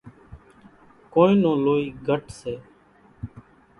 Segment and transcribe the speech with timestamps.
[1.13, 2.53] ڪونئين نون لوئي گھٽ سي۔